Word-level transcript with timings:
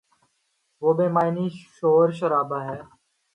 وہ 0.81 0.91
بے 0.97 1.07
معنی 1.15 1.45
شور 1.75 2.07
شرابہ 2.17 2.59
ہے۔ 2.67 2.79